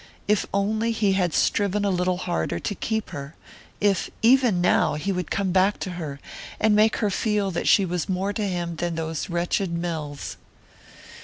[0.27, 3.35] If only he had striven a little harder to keep her
[3.79, 6.19] if, even now, he would come back to her,
[6.59, 10.37] and make her feel that she was more to him than those wretched mills!